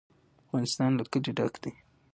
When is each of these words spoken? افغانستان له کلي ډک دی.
افغانستان 0.45 0.91
له 0.99 1.03
کلي 1.11 1.31
ډک 1.37 1.53
دی. 1.63 1.71